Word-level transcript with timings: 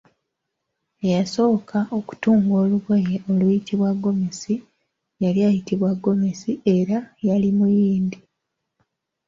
Eyasooka 1.05 1.79
okutunga 1.97 2.53
olugoye 2.63 3.15
oluyitibwa 3.31 3.89
gomesi 4.01 4.53
yali 5.23 5.39
ayitibwa 5.47 5.89
Gomesi 6.03 6.51
era 6.75 6.97
yali 7.27 7.49
Muyindi. 7.57 8.17